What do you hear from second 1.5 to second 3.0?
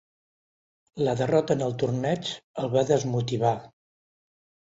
en el torneig el va